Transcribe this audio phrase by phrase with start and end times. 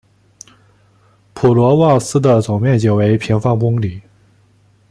[1.35, 4.01] 普罗旺斯的总面积为平方公里。